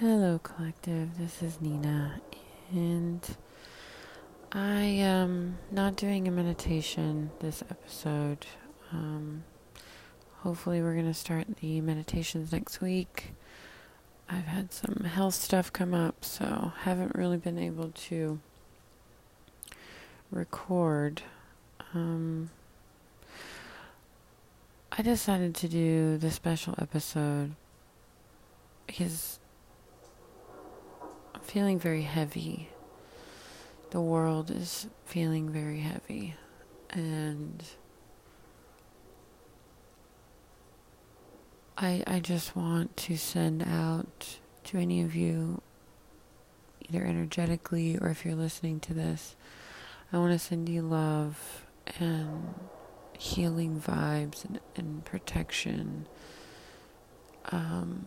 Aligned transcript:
Hello, 0.00 0.38
collective. 0.42 1.16
This 1.16 1.42
is 1.42 1.58
Nina, 1.62 2.20
and 2.70 3.26
I 4.52 4.82
am 4.82 5.56
not 5.70 5.96
doing 5.96 6.28
a 6.28 6.30
meditation 6.30 7.30
this 7.40 7.62
episode. 7.70 8.44
Um, 8.92 9.44
hopefully, 10.42 10.82
we're 10.82 10.92
going 10.92 11.06
to 11.06 11.14
start 11.14 11.46
the 11.62 11.80
meditations 11.80 12.52
next 12.52 12.82
week. 12.82 13.32
I've 14.28 14.44
had 14.44 14.70
some 14.70 15.04
health 15.04 15.32
stuff 15.32 15.72
come 15.72 15.94
up, 15.94 16.26
so 16.26 16.72
haven't 16.80 17.14
really 17.14 17.38
been 17.38 17.58
able 17.58 17.88
to 17.88 18.38
record. 20.30 21.22
Um, 21.94 22.50
I 24.92 25.00
decided 25.00 25.54
to 25.54 25.68
do 25.68 26.18
the 26.18 26.30
special 26.30 26.74
episode 26.76 27.54
because 28.86 29.38
Feeling 31.42 31.78
very 31.78 32.02
heavy. 32.02 32.68
The 33.90 34.00
world 34.00 34.50
is 34.50 34.88
feeling 35.04 35.50
very 35.50 35.80
heavy. 35.80 36.34
And 36.90 37.62
I 41.78 42.02
I 42.06 42.20
just 42.20 42.56
want 42.56 42.96
to 42.98 43.16
send 43.16 43.62
out 43.62 44.38
to 44.64 44.78
any 44.78 45.02
of 45.02 45.14
you 45.14 45.62
either 46.88 47.04
energetically 47.04 47.98
or 47.98 48.08
if 48.08 48.24
you're 48.24 48.34
listening 48.34 48.80
to 48.80 48.94
this, 48.94 49.36
I 50.12 50.18
want 50.18 50.32
to 50.32 50.38
send 50.38 50.68
you 50.68 50.82
love 50.82 51.66
and 51.98 52.54
healing 53.18 53.80
vibes 53.80 54.44
and, 54.44 54.60
and 54.76 55.04
protection. 55.04 56.06
Um, 57.50 58.06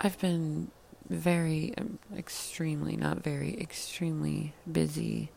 I've 0.00 0.18
been 0.18 0.70
very, 1.08 1.74
um, 1.78 1.98
extremely, 2.16 2.96
not 2.96 3.22
very, 3.22 3.58
extremely 3.60 4.54
busy. 4.70 5.30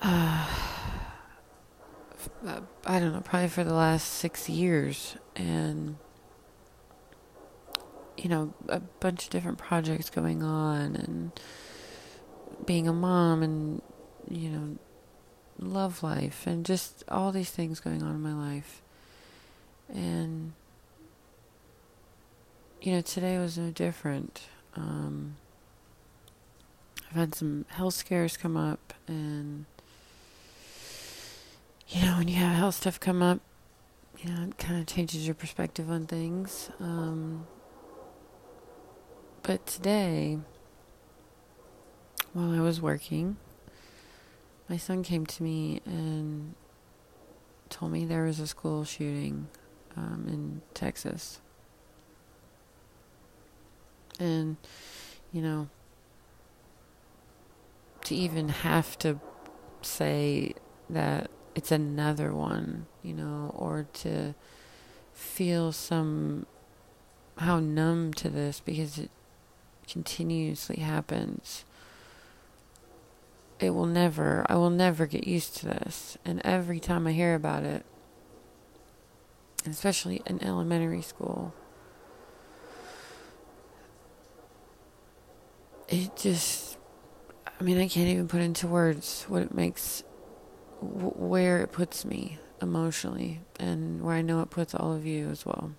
Uh, 0.00 0.46
I 2.86 2.98
don't 2.98 3.12
know, 3.12 3.20
probably 3.20 3.48
for 3.48 3.64
the 3.64 3.74
last 3.74 4.08
six 4.08 4.48
years. 4.48 5.16
And, 5.36 5.96
you 8.16 8.28
know, 8.28 8.54
a 8.68 8.80
bunch 8.80 9.24
of 9.24 9.30
different 9.30 9.58
projects 9.58 10.10
going 10.10 10.42
on 10.42 10.96
and 10.96 11.32
being 12.64 12.88
a 12.88 12.92
mom 12.92 13.42
and, 13.42 13.82
you 14.28 14.50
know, 14.50 14.78
love 15.58 16.02
life 16.02 16.46
and 16.46 16.64
just 16.64 17.04
all 17.08 17.32
these 17.32 17.50
things 17.50 17.80
going 17.80 18.02
on 18.02 18.14
in 18.14 18.22
my 18.22 18.34
life. 18.34 18.82
And 19.88 20.52
you 22.80 22.92
know, 22.92 23.00
today 23.00 23.38
was 23.38 23.58
no 23.58 23.70
different. 23.70 24.42
Um, 24.76 25.36
I've 27.10 27.16
had 27.16 27.34
some 27.34 27.64
health 27.68 27.94
scares 27.94 28.36
come 28.36 28.56
up, 28.56 28.92
and 29.06 29.64
you 31.88 32.02
know, 32.04 32.18
when 32.18 32.28
you 32.28 32.36
have 32.36 32.56
health 32.56 32.76
stuff 32.76 33.00
come 33.00 33.22
up, 33.22 33.40
you 34.18 34.30
know, 34.30 34.44
it 34.48 34.58
kind 34.58 34.80
of 34.80 34.86
changes 34.86 35.26
your 35.26 35.34
perspective 35.34 35.90
on 35.90 36.06
things. 36.06 36.70
Um, 36.80 37.46
but 39.42 39.66
today, 39.66 40.38
while 42.32 42.52
I 42.52 42.60
was 42.60 42.80
working, 42.80 43.36
my 44.68 44.76
son 44.76 45.02
came 45.02 45.24
to 45.26 45.42
me 45.42 45.80
and 45.86 46.54
told 47.70 47.92
me 47.92 48.04
there 48.04 48.24
was 48.24 48.38
a 48.38 48.46
school 48.46 48.84
shooting 48.84 49.48
um, 49.96 50.26
in 50.28 50.62
Texas. 50.74 51.40
And, 54.18 54.56
you 55.32 55.42
know, 55.42 55.68
to 58.04 58.14
even 58.14 58.48
have 58.48 58.98
to 59.00 59.20
say 59.82 60.54
that 60.90 61.30
it's 61.54 61.72
another 61.72 62.32
one, 62.32 62.86
you 63.02 63.14
know, 63.14 63.52
or 63.56 63.86
to 63.92 64.34
feel 65.12 65.72
some 65.72 66.46
how 67.38 67.60
numb 67.60 68.12
to 68.12 68.28
this 68.28 68.60
because 68.60 68.98
it 68.98 69.10
continuously 69.88 70.76
happens. 70.76 71.64
It 73.60 73.70
will 73.70 73.86
never, 73.86 74.46
I 74.48 74.54
will 74.54 74.70
never 74.70 75.06
get 75.06 75.26
used 75.26 75.56
to 75.58 75.66
this. 75.66 76.16
And 76.24 76.40
every 76.44 76.78
time 76.78 77.06
I 77.06 77.12
hear 77.12 77.34
about 77.34 77.64
it, 77.64 77.84
especially 79.66 80.22
in 80.26 80.42
elementary 80.42 81.02
school, 81.02 81.54
it 85.88 86.16
just 86.16 86.76
i 87.46 87.62
mean 87.62 87.78
i 87.78 87.88
can't 87.88 88.08
even 88.08 88.28
put 88.28 88.40
into 88.40 88.66
words 88.66 89.24
what 89.28 89.42
it 89.42 89.54
makes 89.54 90.02
where 90.80 91.62
it 91.62 91.72
puts 91.72 92.04
me 92.04 92.38
emotionally 92.60 93.40
and 93.58 94.02
where 94.02 94.14
i 94.14 94.22
know 94.22 94.40
it 94.40 94.50
puts 94.50 94.74
all 94.74 94.92
of 94.92 95.04
you 95.06 95.28
as 95.28 95.44
well. 95.44 95.72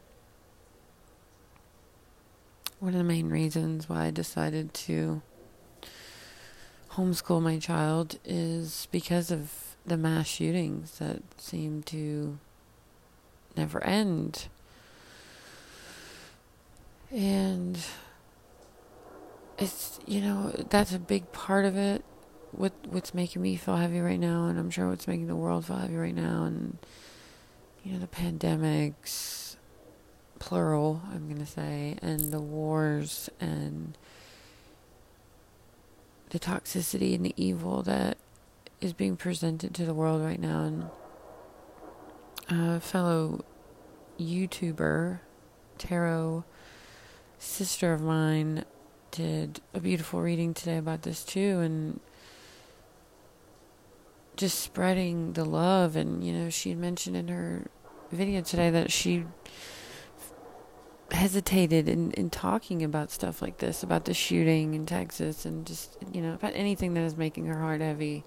One 2.80 2.94
of 2.94 2.98
the 2.98 3.04
main 3.04 3.30
reasons 3.30 3.90
why 3.90 4.06
i 4.06 4.12
decided 4.12 4.74
to 4.74 5.22
homeschool 6.92 7.42
my 7.42 7.60
child 7.60 8.20
is 8.26 8.88
because 8.92 9.32
of 9.32 9.76
the 9.86 9.98
mass 9.98 10.28
shootings 10.28 11.00
that 11.00 11.22
seem 11.38 11.84
to 11.84 12.38
never 13.56 13.84
end. 13.84 14.48
And 17.12 17.80
it's 19.60 20.00
you 20.06 20.22
know 20.22 20.50
that's 20.70 20.94
a 20.94 21.00
big 21.00 21.32
part 21.32 21.66
of 21.66 21.78
it. 21.78 22.04
What 22.52 22.74
what's 22.88 23.14
making 23.14 23.42
me 23.42 23.56
feel 23.56 23.76
heavy 23.76 24.00
right 24.00 24.20
now 24.20 24.48
and 24.48 24.58
i'm 24.58 24.72
sure 24.72 24.90
what's 24.90 25.08
making 25.08 25.28
the 25.28 25.36
world 25.36 25.66
feel 25.66 25.76
heavy 25.76 25.96
right 25.96 26.16
now 26.16 26.46
and 26.46 26.80
you 27.84 27.94
know 27.94 28.00
the 28.00 28.08
pandemics 28.08 29.56
plural 30.40 31.04
i'm 31.14 31.28
going 31.28 31.38
to 31.38 31.46
say 31.46 31.96
and 32.02 32.32
the 32.32 32.40
wars 32.40 33.30
and 33.40 33.96
the 36.30 36.40
toxicity 36.40 37.16
and 37.16 37.26
the 37.26 37.34
evil 37.38 37.82
that 37.84 38.18
is 38.82 38.94
being 38.94 39.18
presented 39.18 39.74
to 39.76 39.86
the 39.86 39.94
world 39.94 40.22
right 40.22 40.40
now. 40.40 40.64
And 40.64 40.90
a 42.50 42.80
fellow 42.80 43.44
youtuber 44.20 45.20
tarot 45.78 46.44
sister 47.38 47.94
of 47.94 48.02
mine 48.02 48.66
did 49.12 49.62
a 49.74 49.80
beautiful 49.80 50.22
reading 50.22 50.54
today 50.54 50.78
about 50.78 51.04
this 51.04 51.24
too 51.24 51.60
and 51.60 52.00
just 54.36 54.60
spreading 54.60 55.34
the 55.34 55.46
love. 55.46 55.96
And 55.96 56.24
you 56.24 56.34
know 56.34 56.50
she 56.50 56.76
mentioned 56.76 57.16
in 57.16 57.28
her 57.28 57.68
video 58.12 58.42
today 58.42 58.70
that 58.70 58.92
she 58.92 59.26
hesitated 61.12 61.90
in, 61.90 62.12
in 62.12 62.30
talking 62.30 62.84
about 62.84 63.10
stuff 63.12 63.42
like 63.42 63.58
this 63.58 63.82
about 63.82 64.06
the 64.06 64.14
shooting 64.14 64.76
in 64.76 64.86
texas 64.86 65.44
and 65.44 65.66
just 65.66 65.98
you 66.14 66.22
know 66.22 66.34
about 66.36 66.52
anything 66.54 66.94
that 66.94 67.02
is 67.02 67.18
making 67.18 67.46
her 67.46 67.60
heart 67.60 67.82
heavy. 67.82 68.24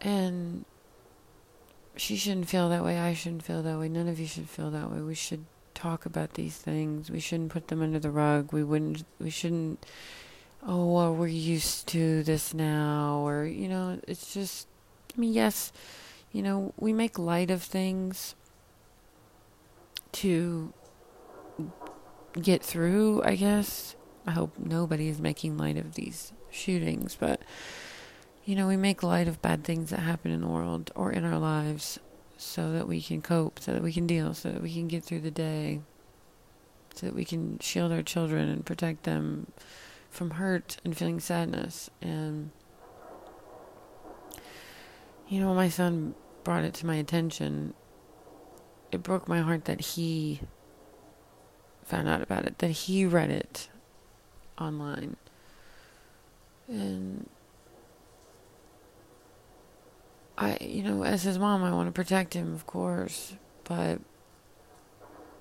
And 0.00 0.64
she 1.96 2.16
shouldn't 2.16 2.48
feel 2.48 2.68
that 2.68 2.84
way. 2.84 2.98
I 2.98 3.14
shouldn't 3.14 3.42
feel 3.42 3.62
that 3.62 3.78
way. 3.78 3.88
None 3.88 4.06
of 4.08 4.20
you 4.20 4.26
should 4.26 4.48
feel 4.48 4.70
that 4.70 4.90
way. 4.90 5.00
We 5.00 5.14
should 5.14 5.44
talk 5.78 6.04
about 6.04 6.34
these 6.34 6.56
things. 6.56 7.10
We 7.10 7.20
shouldn't 7.20 7.52
put 7.52 7.68
them 7.68 7.82
under 7.82 8.00
the 8.00 8.10
rug. 8.10 8.52
We 8.52 8.64
wouldn't. 8.64 9.04
We 9.20 9.30
shouldn't. 9.30 9.86
Oh, 10.66 10.92
well, 10.92 11.14
we're 11.14 11.28
used 11.28 11.86
to 11.88 12.24
this 12.24 12.52
now, 12.52 13.20
or 13.26 13.44
you 13.44 13.68
know, 13.68 14.00
it's 14.08 14.34
just. 14.34 14.66
I 15.16 15.20
mean, 15.20 15.32
yes, 15.32 15.72
you 16.32 16.42
know, 16.42 16.74
we 16.76 16.92
make 16.92 17.18
light 17.18 17.50
of 17.50 17.62
things 17.62 18.34
to 20.12 20.72
get 22.40 22.62
through. 22.62 23.22
I 23.22 23.36
guess. 23.36 23.94
I 24.26 24.32
hope 24.32 24.58
nobody 24.58 25.08
is 25.08 25.20
making 25.20 25.56
light 25.56 25.78
of 25.78 25.94
these 25.94 26.32
shootings, 26.50 27.16
but 27.18 27.40
you 28.44 28.56
know, 28.56 28.66
we 28.66 28.76
make 28.76 29.02
light 29.02 29.28
of 29.28 29.40
bad 29.40 29.62
things 29.62 29.90
that 29.90 30.00
happen 30.00 30.32
in 30.32 30.40
the 30.40 30.48
world 30.48 30.90
or 30.94 31.12
in 31.12 31.24
our 31.24 31.38
lives 31.38 31.98
so 32.38 32.72
that 32.72 32.86
we 32.86 33.02
can 33.02 33.20
cope, 33.20 33.58
so 33.58 33.72
that 33.72 33.82
we 33.82 33.92
can 33.92 34.06
deal, 34.06 34.32
so 34.32 34.50
that 34.50 34.62
we 34.62 34.72
can 34.72 34.86
get 34.86 35.02
through 35.02 35.20
the 35.20 35.30
day, 35.30 35.80
so 36.94 37.06
that 37.06 37.14
we 37.14 37.24
can 37.24 37.58
shield 37.58 37.90
our 37.90 38.02
children 38.02 38.48
and 38.48 38.64
protect 38.64 39.02
them 39.02 39.48
from 40.08 40.30
hurt 40.30 40.76
and 40.84 40.96
feeling 40.96 41.18
sadness. 41.18 41.90
And, 42.00 42.52
you 45.28 45.40
know, 45.40 45.52
my 45.52 45.68
son 45.68 46.14
brought 46.44 46.62
it 46.62 46.74
to 46.74 46.86
my 46.86 46.94
attention. 46.94 47.74
It 48.92 49.02
broke 49.02 49.26
my 49.28 49.40
heart 49.40 49.64
that 49.64 49.80
he 49.80 50.40
found 51.84 52.08
out 52.08 52.22
about 52.22 52.46
it, 52.46 52.58
that 52.58 52.70
he 52.70 53.04
read 53.04 53.30
it 53.30 53.68
online. 54.60 55.16
And 56.68 57.28
I, 60.38 60.56
you 60.60 60.84
know, 60.84 61.02
as 61.02 61.24
his 61.24 61.36
mom, 61.36 61.64
I 61.64 61.72
want 61.72 61.88
to 61.88 61.92
protect 61.92 62.32
him, 62.32 62.54
of 62.54 62.64
course, 62.64 63.34
but 63.64 64.00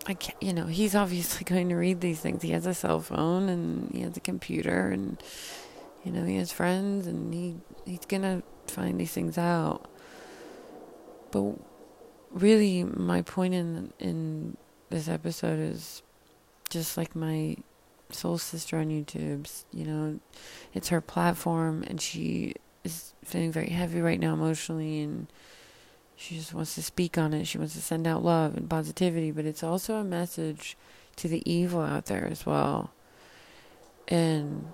I 0.08 0.16
can't, 0.16 0.42
you 0.42 0.54
know, 0.54 0.66
he's 0.66 0.96
obviously 0.96 1.44
going 1.46 1.70
to 1.70 1.76
read 1.76 2.02
these 2.02 2.20
things. 2.20 2.42
He 2.42 2.50
has 2.50 2.66
a 2.66 2.74
cell 2.74 3.00
phone 3.00 3.48
and 3.48 3.92
he 3.94 4.02
has 4.02 4.18
a 4.18 4.20
computer 4.22 4.90
and, 4.90 5.22
you 6.04 6.12
know, 6.12 6.26
he 6.26 6.38
has 6.38 6.52
friends 6.52 7.06
and 7.06 7.32
he, 7.32 7.58
he's 7.86 8.06
going 8.08 8.24
to 8.24 8.42
find 8.74 9.00
these 9.00 9.12
things 9.12 9.38
out. 9.38 9.88
But 11.30 11.54
really, 12.32 12.84
my 12.84 13.22
point 13.22 13.54
in, 13.54 13.94
in 14.00 14.58
this 14.90 15.08
episode 15.08 15.60
is 15.60 16.02
just 16.72 16.98
like 16.98 17.16
my 17.16 17.56
soul 18.10 18.40
sister 18.40 18.78
on 18.78 18.88
YouTube's, 18.88 19.66
you 19.72 19.86
know, 19.86 20.20
it's 20.74 20.90
her 20.90 21.02
platform 21.02 21.84
and 21.86 22.02
she 22.02 22.56
is 22.88 23.14
feeling 23.24 23.52
very 23.52 23.70
heavy 23.70 24.02
right 24.02 24.20
now 24.20 24.34
emotionally 24.34 25.02
and, 25.02 25.28
she 26.20 26.36
just 26.36 26.52
wants 26.52 26.74
to 26.74 26.82
speak 26.82 27.16
on 27.16 27.32
it. 27.32 27.46
She 27.46 27.60
wants 27.60 27.76
to 27.76 27.82
send 27.82 28.08
out 28.08 28.24
love 28.24 28.58
and 28.58 28.68
positivity, 28.68 29.30
but 29.30 29.46
it's 29.46 29.62
also 29.62 29.98
a 29.98 30.04
message 30.04 30.76
to 31.18 31.28
the 31.28 31.48
evil 31.50 31.80
out 31.80 32.08
there 32.08 32.26
as 32.26 32.44
well. 32.44 32.92
And, 34.08 34.74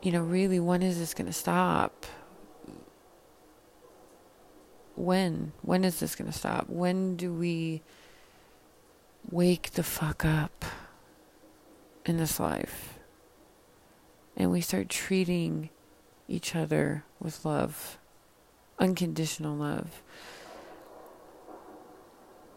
you 0.00 0.12
know, 0.12 0.22
really, 0.22 0.60
when 0.60 0.80
is 0.80 1.00
this 1.00 1.14
going 1.14 1.26
to 1.26 1.32
stop? 1.32 2.06
When? 4.94 5.50
When 5.62 5.82
is 5.82 5.98
this 5.98 6.14
going 6.14 6.30
to 6.30 6.38
stop? 6.38 6.68
When 6.68 7.16
do 7.16 7.32
we 7.32 7.82
wake 9.28 9.72
the 9.72 9.82
fuck 9.82 10.24
up 10.24 10.64
in 12.06 12.18
this 12.18 12.38
life? 12.38 13.00
And 14.36 14.52
we 14.52 14.60
start 14.60 14.88
treating 14.88 15.70
each 16.28 16.54
other 16.54 17.04
with 17.20 17.44
love, 17.44 17.98
unconditional 18.78 19.56
love. 19.56 20.02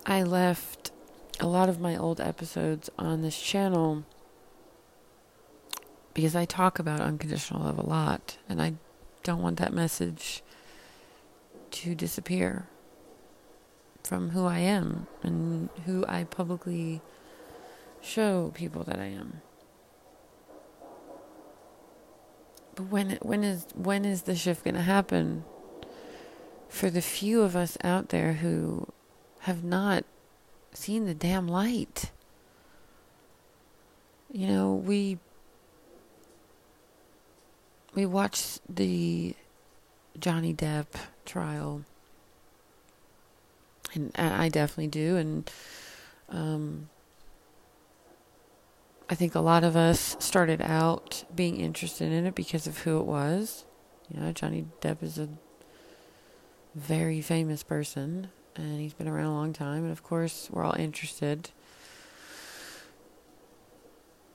I 0.06 0.24
left 0.24 0.92
a 1.40 1.48
lot 1.48 1.68
of 1.70 1.80
my 1.80 1.98
old 1.98 2.22
episodes 2.22 2.90
on 2.98 3.22
this 3.22 3.42
channel 3.42 4.06
because 6.14 6.36
I 6.36 6.46
talk 6.46 6.80
about 6.80 7.02
unconditional 7.02 7.64
love 7.64 7.78
a 7.78 7.86
lot, 7.86 8.38
and 8.48 8.62
I 8.62 8.76
don't 9.24 9.42
want 9.42 9.58
that 9.58 9.74
message 9.74 10.42
to 11.72 11.94
disappear 11.94 12.68
from 14.04 14.30
who 14.30 14.46
I 14.46 14.60
am 14.60 15.08
and 15.24 15.70
who 15.86 16.06
I 16.08 16.24
publicly 16.24 17.02
show 18.02 18.52
people 18.54 18.84
that 18.84 19.00
I 19.00 19.06
am. 19.06 19.42
But 22.76 22.86
when 22.88 23.18
when 23.22 23.44
is 23.44 23.66
when 23.74 24.06
is 24.06 24.24
the 24.24 24.36
shift 24.36 24.64
going 24.64 24.76
to 24.76 24.82
happen 24.82 25.46
for 26.68 26.90
the 26.90 27.02
few 27.02 27.42
of 27.42 27.56
us 27.56 27.78
out 27.84 28.10
there 28.10 28.34
who 28.34 28.88
have 29.40 29.64
not 29.64 30.04
seen 30.74 31.06
the 31.06 31.14
damn 31.14 31.48
light. 31.48 32.12
You 34.32 34.48
know, 34.48 34.74
we 34.74 35.20
we 37.94 38.06
watched 38.06 38.60
the 38.70 39.36
Johnny 40.20 40.54
Depp 40.54 40.88
trial, 41.26 41.84
and 43.94 44.12
I 44.18 44.50
definitely 44.50 44.88
do, 44.88 45.16
and 45.16 45.50
um, 46.30 46.90
I 49.08 49.14
think 49.16 49.36
a 49.36 49.40
lot 49.40 49.64
of 49.64 49.76
us 49.76 50.16
started 50.20 50.62
out 50.62 51.26
being 51.36 51.58
interested 51.58 52.12
in 52.12 52.26
it 52.26 52.34
because 52.34 52.66
of 52.66 52.80
who 52.80 53.00
it 53.00 53.06
was. 53.06 53.66
You 54.10 54.20
know, 54.20 54.32
Johnny 54.32 54.66
Depp 54.82 55.04
is 55.04 55.20
a 55.20 55.30
very 56.74 57.22
famous 57.22 57.62
person, 57.62 58.30
and 58.56 58.82
he's 58.82 58.94
been 58.94 59.08
around 59.08 59.28
a 59.28 59.34
long 59.34 59.54
time, 59.54 59.84
and 59.84 59.92
of 59.92 60.04
course, 60.04 60.50
we're 60.52 60.64
all 60.64 60.76
interested. 60.78 61.52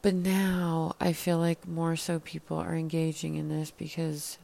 But 0.02 0.14
now 0.14 0.94
I 1.00 1.12
feel 1.12 1.38
like 1.38 1.66
more 1.66 1.96
so 1.96 2.20
people 2.20 2.56
are 2.56 2.74
engaging 2.74 3.34
in 3.34 3.48
this 3.48 3.70
because 3.70 4.38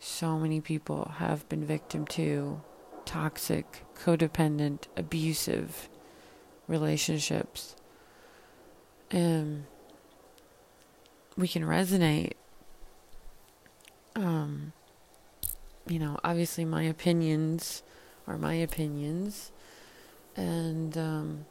so 0.00 0.38
many 0.38 0.60
people 0.60 1.12
have 1.18 1.48
been 1.48 1.64
victim 1.64 2.04
to 2.08 2.60
toxic, 3.04 3.84
codependent, 3.96 4.88
abusive 4.96 5.88
relationships. 6.66 7.76
And 9.12 9.66
we 11.36 11.46
can 11.46 11.62
resonate. 11.62 12.32
Um, 14.16 14.72
you 15.86 15.98
know, 15.98 16.18
obviously 16.24 16.64
my 16.64 16.82
opinions 16.82 17.82
are 18.26 18.38
my 18.38 18.54
opinions. 18.54 19.52
And 20.34 20.96
um, 20.96 21.44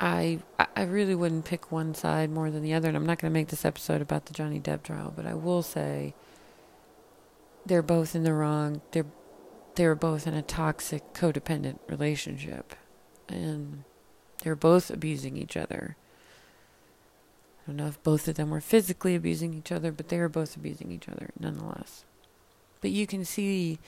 I 0.00 0.40
I 0.58 0.82
really 0.82 1.14
wouldn't 1.14 1.44
pick 1.44 1.70
one 1.70 1.94
side 1.94 2.30
more 2.30 2.50
than 2.50 2.62
the 2.62 2.74
other. 2.74 2.88
And 2.88 2.96
I'm 2.96 3.06
not 3.06 3.18
going 3.18 3.32
to 3.32 3.38
make 3.38 3.48
this 3.48 3.64
episode 3.64 4.02
about 4.02 4.26
the 4.26 4.34
Johnny 4.34 4.60
Depp 4.60 4.82
trial, 4.82 5.12
but 5.14 5.26
I 5.26 5.34
will 5.34 5.62
say 5.62 6.14
they're 7.64 7.82
both 7.82 8.14
in 8.14 8.24
the 8.24 8.32
wrong. 8.32 8.82
They're 8.90 9.06
they 9.76 9.86
were 9.86 9.94
both 9.94 10.26
in 10.26 10.34
a 10.34 10.42
toxic, 10.42 11.12
codependent 11.12 11.78
relationship, 11.86 12.74
and 13.28 13.84
they're 14.42 14.56
both 14.56 14.90
abusing 14.90 15.36
each 15.36 15.56
other. 15.56 15.96
I 17.62 17.70
don't 17.70 17.76
know 17.76 17.86
if 17.86 18.02
both 18.02 18.28
of 18.28 18.36
them 18.36 18.50
were 18.50 18.60
physically 18.60 19.14
abusing 19.14 19.54
each 19.54 19.72
other, 19.72 19.90
but 19.90 20.08
they 20.08 20.18
were 20.18 20.28
both 20.28 20.56
abusing 20.56 20.92
each 20.92 21.08
other 21.08 21.30
nonetheless. 21.38 22.04
But 22.80 22.90
you 22.90 23.06
can 23.06 23.24
see 23.24 23.78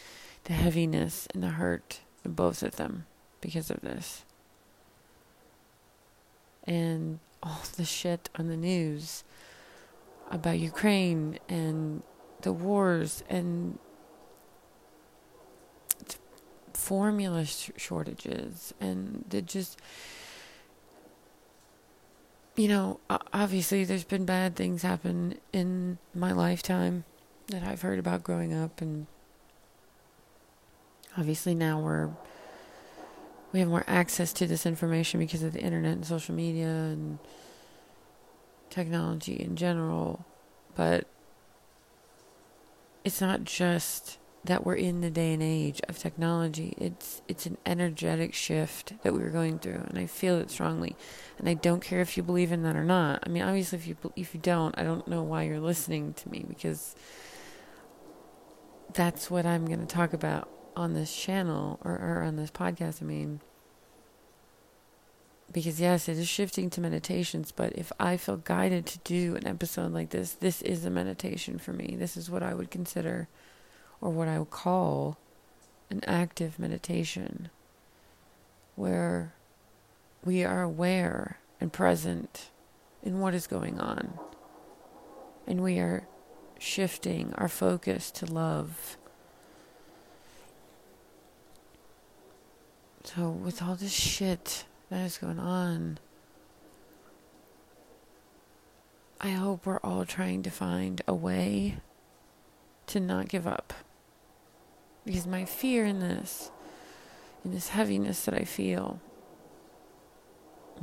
the 0.44 0.52
heaviness 0.52 1.28
and 1.32 1.42
the 1.42 1.50
hurt 1.50 2.00
in 2.24 2.32
both 2.32 2.62
of 2.62 2.76
them 2.76 3.06
because 3.40 3.70
of 3.70 3.80
this. 3.80 4.24
And 6.64 7.20
all 7.42 7.60
the 7.76 7.84
shit 7.84 8.28
on 8.36 8.48
the 8.48 8.56
news 8.56 9.24
about 10.30 10.58
Ukraine 10.58 11.38
and 11.48 12.02
the 12.42 12.52
wars 12.52 13.22
and 13.28 13.78
formula 16.72 17.44
sh- 17.44 17.70
shortages 17.76 18.72
and 18.80 19.24
the 19.28 19.42
just 19.42 19.78
you 22.58 22.69
know 22.69 22.99
obviously 23.32 23.84
there's 23.84 24.05
been 24.05 24.25
bad 24.25 24.56
things 24.56 24.82
happen 24.82 25.38
in 25.52 25.99
my 26.14 26.32
lifetime 26.32 27.05
that 27.49 27.62
I've 27.62 27.82
heard 27.82 27.99
about 27.99 28.22
growing 28.22 28.52
up, 28.52 28.81
and 28.81 29.06
obviously 31.16 31.55
now 31.55 31.81
we're 31.81 32.10
we 33.52 33.60
have 33.60 33.69
more 33.69 33.84
access 33.86 34.32
to 34.34 34.46
this 34.46 34.67
information 34.67 35.20
because 35.20 35.43
of 35.43 35.53
the 35.53 35.60
internet 35.60 35.93
and 35.93 36.06
social 36.06 36.34
media 36.34 36.67
and 36.67 37.19
technology 38.69 39.34
in 39.34 39.56
general. 39.56 40.24
But 40.74 41.06
it's 43.05 43.20
not 43.20 43.44
just 43.44 44.19
that 44.48 44.64
we're 44.64 44.74
in 44.74 45.02
the 45.02 45.10
day 45.10 45.34
and 45.34 45.43
age 45.43 45.81
of 45.90 45.98
technology. 45.98 46.72
It's 46.78 47.20
it's 47.28 47.44
an 47.44 47.58
energetic 47.67 48.32
shift 48.32 48.94
that 49.02 49.12
we 49.12 49.22
are 49.22 49.31
going 49.31 49.58
through, 49.58 49.84
and 49.86 49.98
I 49.98 50.06
feel 50.06 50.38
it 50.38 50.50
strongly. 50.50 50.96
And 51.38 51.48
I 51.48 51.55
don't 51.55 51.81
care 51.81 52.00
if 52.00 52.17
you 52.17 52.22
believe 52.22 52.50
in 52.50 52.62
that 52.62 52.74
or 52.74 52.82
not. 52.82 53.22
I 53.26 53.28
mean, 53.28 53.43
obviously, 53.43 53.78
if 53.78 53.86
you 53.86 53.96
if 54.17 54.34
you 54.34 54.40
don't, 54.40 54.76
I 54.78 54.84
don't 54.84 55.06
know 55.06 55.22
why 55.22 55.43
you're 55.43 55.60
listening 55.60 56.14
to 56.14 56.31
me 56.31 56.46
because 56.48 56.96
that's 58.94 59.31
what 59.31 59.44
I'm 59.44 59.67
going 59.67 59.81
to 59.81 59.86
talk 59.86 60.14
about 60.14 60.48
on 60.74 60.94
this 60.94 61.14
channel 61.14 61.78
or, 61.84 61.93
or 61.93 62.22
on 62.22 62.36
this 62.36 62.50
podcast. 62.50 63.02
I 63.02 63.05
mean, 63.05 63.40
because 65.52 65.78
yes, 65.78 66.08
it 66.08 66.17
is 66.17 66.26
shifting 66.26 66.70
to 66.70 66.81
meditations, 66.81 67.52
but 67.52 67.74
if 67.74 67.93
I 68.00 68.17
feel 68.17 68.38
guided 68.38 68.86
to 68.86 68.98
do 69.00 69.36
an 69.36 69.46
episode 69.46 69.93
like 69.93 70.08
this, 70.08 70.32
this 70.32 70.62
is 70.62 70.86
a 70.86 70.90
meditation 70.90 71.58
for 71.58 71.74
me. 71.74 71.96
This 71.98 72.17
is 72.17 72.31
what 72.31 72.43
I 72.43 72.55
would 72.55 72.70
consider 72.70 73.28
or 74.00 74.10
what 74.10 74.28
I 74.28 74.38
would 74.38 74.50
call 74.50 75.17
an 75.90 76.02
active 76.06 76.58
meditation 76.58 77.48
where 78.76 79.32
we 80.24 80.44
are 80.44 80.62
aware 80.62 81.38
and 81.60 81.72
present 81.72 82.50
in 83.02 83.20
what 83.20 83.34
is 83.34 83.46
going 83.46 83.81
on. 83.81 84.19
And 85.46 85.62
we 85.62 85.78
are 85.78 86.06
shifting 86.58 87.32
our 87.36 87.48
focus 87.48 88.10
to 88.12 88.26
love. 88.26 88.96
So, 93.05 93.31
with 93.31 93.62
all 93.62 93.74
this 93.74 93.93
shit 93.93 94.67
that 94.90 95.05
is 95.06 95.17
going 95.19 95.38
on, 95.38 95.98
I 99.20 99.31
hope 99.31 99.64
we're 99.64 99.78
all 99.78 100.05
trying 100.05 100.43
to 100.43 100.50
find 100.50 101.00
a 101.08 101.14
way 101.14 101.78
to 102.88 103.00
not 103.00 103.28
give 103.28 103.46
up. 103.46 103.72
Because 105.08 105.27
my 105.27 105.46
fear 105.46 105.86
in 105.86 106.00
this, 106.00 106.50
in 107.43 107.53
this 107.53 107.70
heaviness 107.70 108.27
that 108.27 108.34
I 108.34 108.44
feel, 108.44 109.00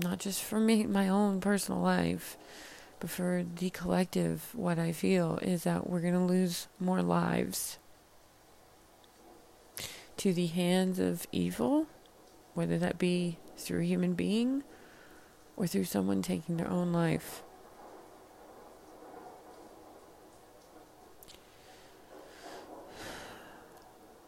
not 0.01 0.17
just 0.17 0.41
for 0.41 0.59
me, 0.59 0.83
my 0.87 1.07
own 1.07 1.39
personal 1.39 1.79
life, 1.79 2.35
but 2.99 3.11
for 3.11 3.45
the 3.59 3.69
collective, 3.69 4.49
what 4.53 4.79
I 4.79 4.93
feel 4.93 5.37
is 5.43 5.63
that 5.65 5.87
we're 5.87 6.01
going 6.01 6.15
to 6.15 6.19
lose 6.19 6.67
more 6.79 7.03
lives 7.03 7.77
to 10.17 10.33
the 10.33 10.47
hands 10.47 10.97
of 10.97 11.27
evil 11.31 11.85
whether 12.55 12.79
that 12.79 12.97
be 12.97 13.37
through 13.57 13.81
a 13.81 13.85
human 13.85 14.15
being 14.15 14.63
or 15.55 15.67
through 15.67 15.83
someone 15.83 16.23
taking 16.23 16.57
their 16.57 16.71
own 16.71 16.91
life. 16.91 17.43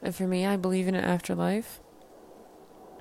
And 0.01 0.15
for 0.15 0.27
me, 0.27 0.45
I 0.45 0.57
believe 0.57 0.87
in 0.87 0.95
an 0.95 1.03
afterlife. 1.03 1.79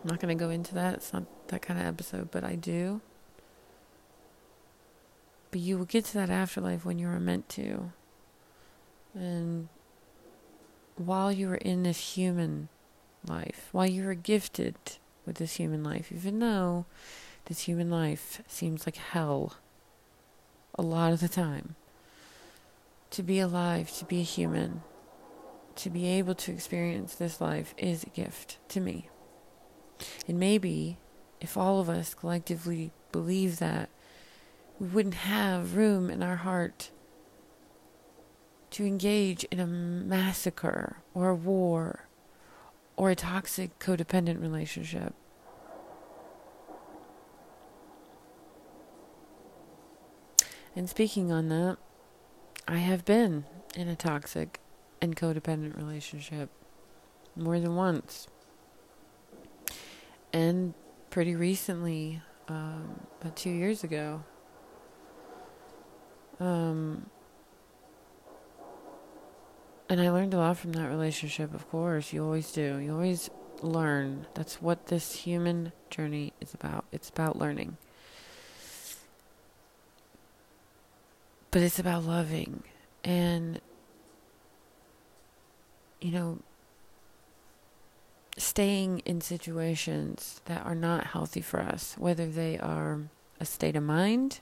I'm 0.00 0.09
not 0.09 0.21
going 0.21 0.37
to 0.37 0.45
go 0.45 0.50
into 0.50 0.75
that. 0.75 0.95
It's 0.95 1.12
not 1.12 1.25
that 1.49 1.62
kind 1.62 1.79
of 1.79 1.87
episode, 1.87 2.31
but 2.31 2.45
I 2.45 2.55
do. 2.55 3.00
But 5.50 5.61
you 5.61 5.79
will 5.79 5.85
get 5.85 6.05
to 6.07 6.15
that 6.15 6.31
afterlife 6.31 6.85
when 6.85 6.99
you 6.99 7.09
are 7.09 7.21
meant 7.21 7.49
to. 7.50 7.93
And 9.15 9.69
while 10.97 11.31
you 11.31 11.50
are 11.50 11.57
in 11.57 11.83
this 11.83 12.17
human 12.17 12.69
life, 13.26 13.69
while 13.73 13.87
you 13.87 14.09
are 14.09 14.15
gifted 14.15 14.76
with 15.25 15.37
this 15.37 15.55
human 15.55 15.83
life, 15.83 16.11
even 16.12 16.38
though 16.38 16.87
this 17.47 17.61
human 17.62 17.91
life 17.91 18.43
seems 18.47 18.87
like 18.87 18.97
hell 18.97 19.55
a 20.79 20.83
lot 20.83 21.12
of 21.12 21.21
the 21.21 21.29
time, 21.29 21.75
to 23.11 23.23
be 23.23 23.38
alive, 23.38 23.91
to 23.99 24.05
be 24.05 24.21
a 24.21 24.25
human, 24.25 24.83
to 25.76 25.90
be 25.90 26.06
able 26.06 26.35
to 26.35 26.52
experience 26.52 27.14
this 27.14 27.40
life 27.40 27.75
is 27.76 28.02
a 28.02 28.11
gift 28.11 28.59
to 28.68 28.80
me. 28.80 29.09
And 30.26 30.38
maybe 30.38 30.99
if 31.40 31.56
all 31.56 31.80
of 31.80 31.88
us 31.88 32.14
collectively 32.14 32.92
believe 33.12 33.59
that, 33.59 33.88
we 34.78 34.88
wouldn't 34.88 35.14
have 35.14 35.76
room 35.76 36.11
in 36.11 36.23
our 36.23 36.37
heart 36.37 36.90
to 38.71 38.85
engage 38.85 39.45
in 39.45 39.59
a 39.61 39.66
massacre 39.66 40.99
or 41.14 41.30
a 41.30 41.35
war 41.35 42.09
or 42.97 43.11
a 43.11 43.14
toxic 43.14 43.78
codependent 43.78 44.40
relationship. 44.40 45.14
And 50.75 50.90
speaking 50.90 51.33
on 51.33 51.49
that, 51.49 51.78
I 52.68 52.78
have 52.78 53.06
been 53.06 53.47
in 53.75 53.88
a 53.88 53.97
toxic 53.97 54.61
and 55.07 55.17
codependent 55.17 55.77
relationship 55.77 56.51
more 57.37 57.61
than 57.61 57.77
once. 57.77 58.27
And 60.33 60.75
pretty 61.11 61.35
recently, 61.35 62.21
um, 62.49 63.07
about 63.21 63.37
two 63.37 63.51
years 63.51 63.85
ago, 63.85 64.25
um, 66.41 67.07
and 69.89 70.01
I 70.01 70.11
learned 70.11 70.35
a 70.35 70.39
lot 70.39 70.59
from 70.59 70.73
that 70.73 70.89
relationship, 70.89 71.55
of 71.55 71.71
course. 71.71 72.13
You 72.13 72.25
always 72.25 72.51
do. 72.51 72.79
You 72.79 72.93
always 72.93 73.31
learn. 73.63 74.27
That's 74.35 74.61
what 74.61 74.89
this 74.89 75.15
human 75.15 75.73
journey 75.89 76.33
is 76.41 76.53
about. 76.53 76.85
It's 76.91 77.09
about 77.09 77.39
learning. 77.39 77.77
But 81.53 81.63
it's 81.63 81.79
about 81.79 82.03
loving. 82.03 82.65
And, 83.05 83.61
you 86.00 86.12
know, 86.12 86.38
staying 88.37 89.00
in 89.00 89.21
situations 89.21 90.41
that 90.45 90.65
are 90.65 90.75
not 90.75 91.09
healthy 91.09 91.41
for 91.41 91.61
us, 91.61 91.95
whether 91.99 92.26
they 92.26 92.59
are 92.59 93.00
a 93.41 93.45
state 93.45 93.76
of 93.76 93.83
mind, 93.83 94.41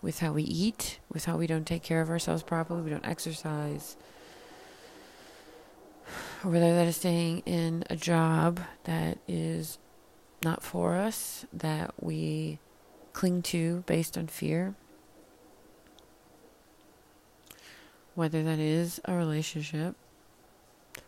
with 0.00 0.20
how 0.20 0.32
we 0.32 0.44
eat, 0.44 1.00
with 1.12 1.24
how 1.24 1.36
we 1.36 1.46
don't 1.46 1.66
take 1.66 1.82
care 1.82 2.00
of 2.00 2.08
ourselves 2.08 2.42
properly, 2.42 2.82
we 2.82 2.90
don't 2.90 3.06
exercise 3.06 3.96
or 6.44 6.50
whether 6.50 6.74
that 6.74 6.86
is 6.86 6.96
staying 6.96 7.40
in 7.40 7.84
a 7.90 7.96
job 7.96 8.60
that 8.84 9.18
is 9.26 9.78
not 10.44 10.62
for 10.62 10.94
us, 10.94 11.44
that 11.52 11.92
we 12.00 12.58
cling 13.12 13.42
to 13.42 13.82
based 13.86 14.16
on 14.16 14.28
fear, 14.28 14.74
whether 18.14 18.42
that 18.42 18.58
is 18.58 19.00
a 19.04 19.14
relationship, 19.14 19.96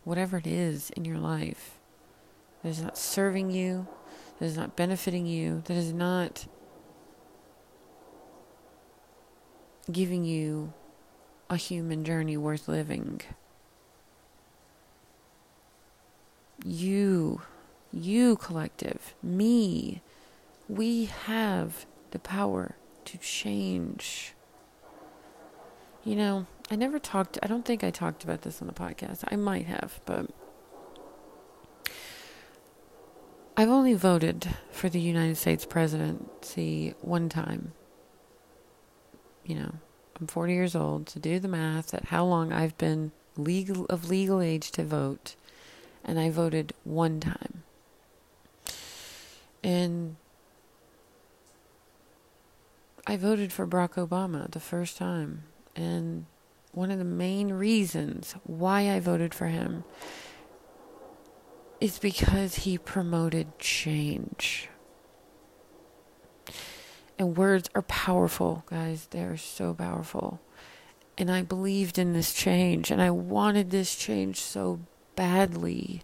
whatever 0.04 0.38
it 0.38 0.46
is 0.46 0.90
in 0.90 1.04
your 1.04 1.18
life 1.18 1.78
that 2.62 2.68
is 2.68 2.82
not 2.82 2.96
serving 2.96 3.50
you, 3.50 3.86
that 4.38 4.46
is 4.46 4.56
not 4.56 4.76
benefiting 4.76 5.26
you, 5.26 5.62
that 5.66 5.76
is 5.76 5.92
not 5.92 6.46
giving 9.90 10.24
you 10.24 10.72
a 11.48 11.56
human 11.56 12.04
journey 12.04 12.36
worth 12.36 12.68
living. 12.68 13.20
you, 16.64 17.40
you 17.92 18.36
collective, 18.36 19.14
me, 19.22 20.02
we 20.68 21.06
have 21.06 21.86
the 22.10 22.18
power 22.18 22.76
to 23.04 23.18
change. 23.18 24.34
You 26.04 26.16
know, 26.16 26.46
I 26.70 26.76
never 26.76 27.00
talked, 27.00 27.38
I 27.42 27.48
don't 27.48 27.64
think 27.64 27.82
I 27.82 27.90
talked 27.90 28.22
about 28.22 28.42
this 28.42 28.60
on 28.60 28.68
the 28.68 28.72
podcast. 28.72 29.24
I 29.28 29.36
might 29.36 29.66
have, 29.66 30.00
but 30.06 30.30
I've 33.56 33.68
only 33.68 33.94
voted 33.94 34.48
for 34.70 34.88
the 34.88 35.00
United 35.00 35.36
States 35.36 35.66
presidency 35.66 36.94
one 37.00 37.28
time. 37.28 37.72
You 39.44 39.56
know, 39.56 39.74
I'm 40.20 40.28
40 40.28 40.52
years 40.52 40.76
old, 40.76 41.06
to 41.08 41.18
do 41.18 41.40
the 41.40 41.48
math 41.48 41.92
at 41.92 42.06
how 42.06 42.24
long 42.24 42.52
I've 42.52 42.78
been 42.78 43.10
legal 43.36 43.86
of 43.86 44.08
legal 44.08 44.40
age 44.40 44.70
to 44.72 44.84
vote 44.84 45.34
and 46.04 46.18
I 46.18 46.30
voted 46.30 46.72
one 46.84 47.20
time. 47.20 47.62
And 49.62 50.16
I 53.06 53.16
voted 53.16 53.52
for 53.52 53.66
Barack 53.66 53.94
Obama 53.94 54.50
the 54.50 54.60
first 54.60 54.96
time. 54.96 55.44
And 55.76 56.26
one 56.72 56.90
of 56.90 56.98
the 56.98 57.04
main 57.04 57.52
reasons 57.52 58.34
why 58.44 58.90
I 58.90 59.00
voted 59.00 59.34
for 59.34 59.46
him 59.46 59.84
is 61.80 61.98
because 61.98 62.56
he 62.56 62.78
promoted 62.78 63.58
change. 63.58 64.68
And 67.18 67.36
words 67.36 67.68
are 67.74 67.82
powerful, 67.82 68.64
guys. 68.66 69.08
They 69.10 69.22
are 69.22 69.36
so 69.36 69.74
powerful. 69.74 70.40
And 71.18 71.30
I 71.30 71.42
believed 71.42 71.98
in 71.98 72.12
this 72.12 72.32
change, 72.32 72.90
and 72.90 73.02
I 73.02 73.10
wanted 73.10 73.70
this 73.70 73.94
change 73.94 74.40
so 74.40 74.80
badly. 75.16 76.02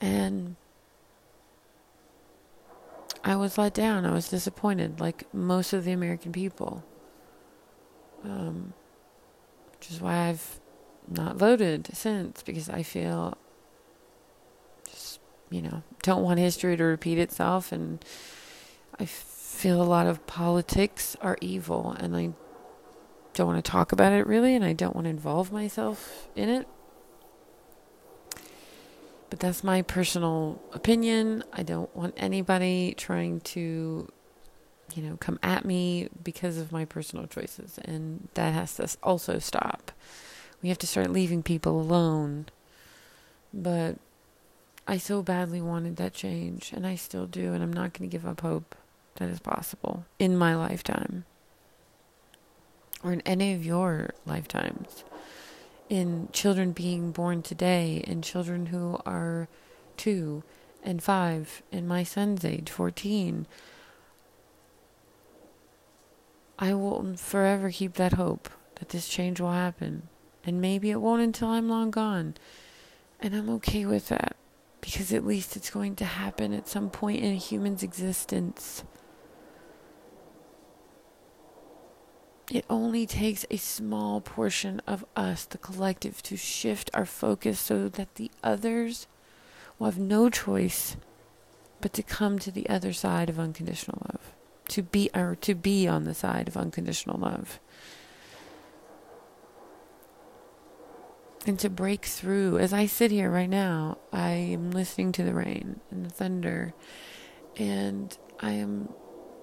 And 0.00 0.56
I 3.24 3.34
was 3.34 3.58
let 3.58 3.74
down. 3.74 4.06
I 4.06 4.12
was 4.12 4.28
disappointed, 4.28 5.00
like 5.00 5.32
most 5.34 5.72
of 5.72 5.84
the 5.84 5.92
American 5.92 6.30
people. 6.30 6.84
Um, 8.26 8.72
which 9.74 9.92
is 9.92 10.00
why 10.00 10.28
I've 10.28 10.58
not 11.08 11.36
voted 11.36 11.90
since, 11.92 12.42
because 12.42 12.68
I 12.68 12.82
feel 12.82 13.38
just, 14.90 15.20
you 15.48 15.62
know, 15.62 15.84
don't 16.02 16.24
want 16.24 16.40
history 16.40 16.76
to 16.76 16.82
repeat 16.82 17.18
itself. 17.18 17.70
And 17.70 18.04
I 18.98 19.04
feel 19.04 19.80
a 19.80 19.84
lot 19.84 20.08
of 20.08 20.26
politics 20.26 21.16
are 21.20 21.38
evil, 21.40 21.94
and 22.00 22.16
I 22.16 22.30
don't 23.34 23.46
want 23.46 23.64
to 23.64 23.70
talk 23.70 23.92
about 23.92 24.12
it 24.12 24.26
really, 24.26 24.56
and 24.56 24.64
I 24.64 24.72
don't 24.72 24.96
want 24.96 25.04
to 25.04 25.10
involve 25.10 25.52
myself 25.52 26.28
in 26.34 26.48
it. 26.48 26.66
But 29.30 29.38
that's 29.38 29.62
my 29.62 29.82
personal 29.82 30.60
opinion. 30.72 31.44
I 31.52 31.62
don't 31.62 31.94
want 31.94 32.14
anybody 32.16 32.94
trying 32.96 33.40
to, 33.40 34.08
you 34.96 35.02
know, 35.02 35.16
come 35.18 35.38
at 35.42 35.64
me 35.64 36.08
because 36.22 36.58
of 36.58 36.72
my 36.72 36.84
personal 36.84 37.26
choices. 37.26 37.78
And 37.84 38.28
that 38.34 38.54
has 38.54 38.76
to 38.76 38.88
also 39.02 39.38
stop. 39.38 39.92
We 40.62 40.68
have 40.68 40.78
to 40.78 40.86
start 40.86 41.10
leaving 41.10 41.42
people 41.42 41.80
alone. 41.80 42.46
But 43.52 43.96
I 44.86 44.98
so 44.98 45.22
badly 45.22 45.60
wanted 45.60 45.96
that 45.96 46.14
change, 46.14 46.72
and 46.72 46.86
I 46.86 46.94
still 46.94 47.26
do, 47.26 47.52
and 47.52 47.62
I'm 47.62 47.72
not 47.72 47.92
going 47.92 48.08
to 48.08 48.16
give 48.16 48.26
up 48.26 48.40
hope 48.40 48.74
that 49.16 49.28
is 49.28 49.40
possible 49.40 50.04
in 50.18 50.36
my 50.36 50.54
lifetime 50.54 51.24
or 53.02 53.12
in 53.12 53.22
any 53.22 53.54
of 53.54 53.64
your 53.64 54.10
lifetimes 54.26 55.04
in 55.88 56.28
children 56.32 56.72
being 56.72 57.12
born 57.12 57.42
today, 57.42 58.02
in 58.06 58.22
children 58.22 58.66
who 58.66 58.98
are 59.06 59.48
two 59.96 60.42
and 60.82 61.02
five, 61.02 61.62
in 61.72 61.86
my 61.86 62.02
son's 62.02 62.44
age, 62.44 62.70
14. 62.70 63.46
I 66.58 66.74
will 66.74 67.16
forever 67.16 67.70
keep 67.70 67.94
that 67.94 68.14
hope 68.14 68.48
that 68.76 68.90
this 68.90 69.08
change 69.08 69.40
will 69.40 69.52
happen. 69.52 70.08
And 70.44 70.60
maybe 70.60 70.90
it 70.90 71.00
won't 71.00 71.22
until 71.22 71.48
I'm 71.48 71.68
long 71.68 71.90
gone. 71.90 72.34
And 73.20 73.34
I'm 73.34 73.50
okay 73.50 73.84
with 73.84 74.08
that 74.08 74.36
because 74.80 75.12
at 75.12 75.26
least 75.26 75.56
it's 75.56 75.70
going 75.70 75.96
to 75.96 76.04
happen 76.04 76.52
at 76.52 76.68
some 76.68 76.90
point 76.90 77.22
in 77.22 77.32
a 77.32 77.36
human's 77.36 77.82
existence. 77.82 78.84
It 82.52 82.64
only 82.70 83.06
takes 83.06 83.44
a 83.50 83.56
small 83.56 84.20
portion 84.20 84.80
of 84.86 85.04
us, 85.16 85.44
the 85.44 85.58
collective, 85.58 86.22
to 86.22 86.36
shift 86.36 86.90
our 86.94 87.04
focus 87.04 87.58
so 87.58 87.88
that 87.88 88.14
the 88.14 88.30
others 88.44 89.08
will 89.78 89.86
have 89.86 89.98
no 89.98 90.30
choice 90.30 90.96
but 91.80 91.92
to 91.94 92.02
come 92.02 92.38
to 92.38 92.52
the 92.52 92.68
other 92.68 92.92
side 92.92 93.28
of 93.28 93.40
unconditional 93.40 94.00
love, 94.08 94.15
to 94.68 94.82
be 94.82 95.10
or 95.14 95.36
to 95.42 95.54
be 95.54 95.86
on 95.86 96.04
the 96.04 96.14
side 96.14 96.48
of 96.48 96.56
unconditional 96.56 97.18
love. 97.18 97.60
And 101.46 101.58
to 101.60 101.70
break 101.70 102.06
through, 102.06 102.58
as 102.58 102.72
I 102.72 102.86
sit 102.86 103.12
here 103.12 103.30
right 103.30 103.48
now, 103.48 103.98
I 104.12 104.30
am 104.30 104.72
listening 104.72 105.12
to 105.12 105.22
the 105.22 105.32
rain 105.32 105.80
and 105.92 106.04
the 106.04 106.10
thunder, 106.10 106.74
and 107.56 108.16
I 108.40 108.52
am 108.52 108.88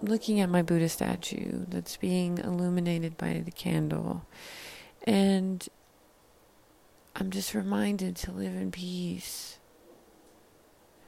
looking 0.02 0.42
at 0.42 0.50
my 0.50 0.62
Buddha 0.62 0.90
statue 0.90 1.66
that's 1.70 1.96
being 1.96 2.40
illuminated 2.40 3.18
by 3.18 3.42
the 3.46 3.52
candle. 3.52 4.26
And 5.06 5.66
I'm 7.16 7.32
just 7.32 7.54
reminded 7.54 8.18
to 8.18 8.32
live 8.32 8.54
in 8.54 8.72
peace. 8.72 9.60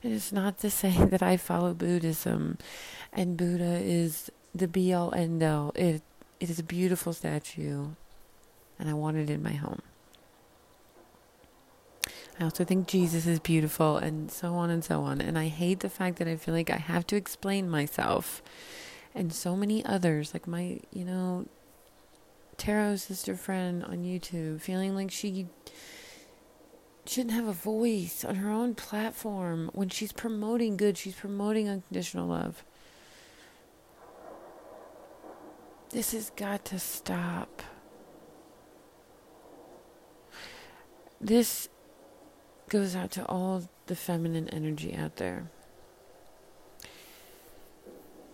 It 0.06 0.12
is 0.12 0.32
not 0.32 0.60
to 0.60 0.70
say 0.70 0.92
that 1.06 1.24
I 1.24 1.36
follow 1.36 1.74
Buddhism 1.74 2.60
and 3.12 3.36
Buddha 3.36 3.80
is 3.82 4.32
the 4.54 4.68
be 4.68 4.94
all 4.94 5.12
end 5.16 5.42
all. 5.42 5.72
It 5.74 6.04
it 6.40 6.50
is 6.50 6.60
a 6.60 6.64
beautiful 6.64 7.12
statue 7.12 7.88
and 8.78 8.88
I 8.88 8.94
want 8.94 9.18
it 9.18 9.32
in 9.32 9.42
my 9.42 9.54
home. 9.54 9.82
I 12.40 12.44
also 12.44 12.64
think 12.64 12.88
Jesus 12.88 13.26
is 13.26 13.40
beautiful 13.40 13.98
and 13.98 14.30
so 14.30 14.54
on 14.54 14.70
and 14.70 14.84
so 14.84 15.02
on. 15.02 15.22
And 15.22 15.40
I 15.40 15.48
hate 15.48 15.80
the 15.80 15.90
fact 15.90 16.18
that 16.20 16.28
I 16.28 16.36
feel 16.36 16.54
like 16.54 16.70
I 16.70 16.78
have 16.78 17.08
to 17.08 17.16
explain 17.16 17.68
myself 17.68 18.44
and 19.16 19.34
so 19.34 19.56
many 19.56 19.84
others, 19.86 20.34
like 20.34 20.46
my, 20.46 20.82
you 20.92 21.06
know, 21.06 21.48
tarot 22.58 22.98
sister 22.98 23.36
friend 23.36 23.84
on 23.86 24.04
YouTube, 24.04 24.62
feeling 24.62 24.94
like 24.94 25.10
she 25.10 25.48
shouldn't 27.06 27.34
have 27.34 27.48
a 27.48 27.54
voice 27.54 28.26
on 28.26 28.36
her 28.36 28.50
own 28.50 28.76
platform 28.76 29.70
when 29.74 29.90
she's 29.90 30.12
promoting 30.12 30.78
good, 30.78 30.98
she's 30.98 31.16
promoting 31.16 31.70
unconditional 31.70 32.28
love. 32.28 32.64
This 35.90 36.12
has 36.12 36.32
got 36.32 36.66
to 36.66 36.80
stop. 36.80 37.62
This 41.22 41.70
goes 42.70 42.96
out 42.96 43.12
to 43.12 43.26
all 43.28 43.70
the 43.86 43.96
feminine 43.96 44.50
energy 44.50 44.94
out 44.96 45.16
there. 45.18 45.50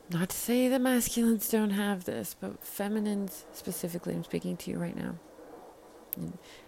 Not 0.10 0.30
to 0.30 0.36
say 0.36 0.68
that 0.68 0.82
masculines 0.82 1.50
don't 1.50 1.70
have 1.70 2.06
this, 2.06 2.36
but 2.40 2.64
feminines 2.64 3.46
specifically, 3.54 4.14
I'm 4.14 4.24
speaking 4.24 4.58
to 4.58 4.72
you 4.72 4.78
right 4.78 4.96
now. 4.96 5.16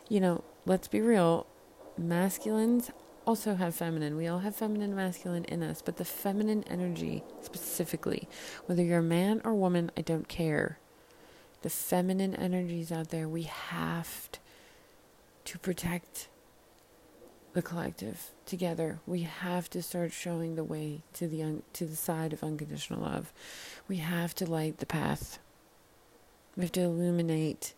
You 0.07 0.19
know, 0.21 0.43
let's 0.65 0.87
be 0.87 1.01
real, 1.01 1.45
masculines 1.97 2.91
also 3.25 3.55
have 3.55 3.75
feminine. 3.75 4.17
We 4.17 4.27
all 4.27 4.39
have 4.39 4.55
feminine 4.55 4.89
and 4.89 4.95
masculine 4.95 5.45
in 5.45 5.63
us, 5.63 5.81
but 5.81 5.97
the 5.97 6.05
feminine 6.05 6.63
energy 6.67 7.23
specifically, 7.41 8.27
whether 8.65 8.83
you're 8.83 8.99
a 8.99 9.03
man 9.03 9.41
or 9.43 9.53
woman, 9.53 9.91
I 9.97 10.01
don't 10.01 10.27
care. 10.27 10.79
The 11.61 11.69
feminine 11.69 12.35
energies 12.35 12.91
out 12.91 13.09
there, 13.09 13.27
we 13.27 13.43
have 13.43 14.29
to 15.45 15.59
protect 15.59 16.27
the 17.53 17.61
collective 17.61 18.31
together. 18.45 18.99
We 19.05 19.21
have 19.21 19.69
to 19.69 19.81
start 19.81 20.11
showing 20.11 20.55
the 20.55 20.63
way 20.63 21.03
to 21.13 21.27
the 21.27 21.43
un- 21.43 21.63
to 21.73 21.85
the 21.85 21.95
side 21.95 22.33
of 22.33 22.43
unconditional 22.43 23.01
love. 23.01 23.31
We 23.87 23.97
have 23.97 24.33
to 24.35 24.49
light 24.49 24.79
the 24.79 24.85
path. 24.85 25.39
We 26.57 26.63
have 26.63 26.71
to 26.73 26.81
illuminate 26.81 27.73